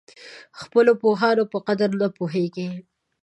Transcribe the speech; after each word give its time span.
خپلو 0.59 0.91
پوهانو 1.01 1.43
په 1.51 1.57
قدر 1.67 1.89
نه 2.01 2.07
پوهېږي. 2.17 2.67